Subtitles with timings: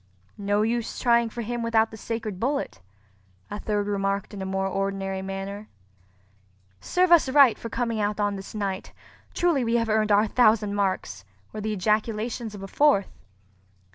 [0.39, 2.81] "No use trying for him without the sacred bullet,"
[3.51, 5.69] a third remarked in a more ordinary manner.
[6.79, 8.93] "Serve us right for coming out on this night!
[9.35, 13.19] Truly we have earned our thousand marks!" were the ejaculations of a fourth.